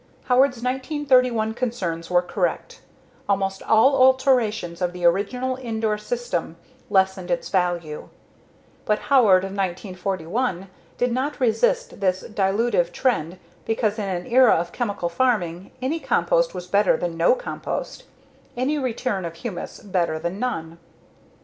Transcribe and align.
Howard's 0.23 0.63
1931 0.63 1.53
concerns 1.53 2.09
were 2.09 2.23
correct 2.23 2.81
almost 3.29 3.61
all 3.61 3.93
alterations 4.03 4.81
of 4.81 4.93
the 4.93 5.05
original 5.05 5.57
Indore 5.57 5.99
system 5.99 6.55
lessened 6.89 7.29
its 7.29 7.49
value 7.49 8.09
but 8.83 8.97
Howard 9.13 9.43
of 9.43 9.51
1941 9.51 10.69
did 10.97 11.11
not 11.11 11.39
resist 11.39 11.99
this 11.99 12.21
dilutive 12.23 12.91
trend 12.91 13.37
because 13.63 13.99
in 13.99 14.09
an 14.09 14.25
era 14.25 14.55
of 14.55 14.71
chemical 14.71 15.07
farming 15.07 15.69
any 15.83 15.99
compost 15.99 16.55
was 16.55 16.65
better 16.65 16.97
than 16.97 17.15
no 17.15 17.35
compost, 17.35 18.05
any 18.57 18.79
return 18.79 19.23
of 19.23 19.35
humus 19.35 19.81
better 19.81 20.17
than 20.17 20.39
none. 20.39 20.79